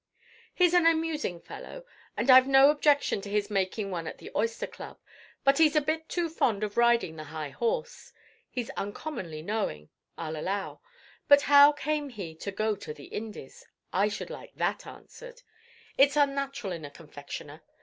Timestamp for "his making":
3.29-3.91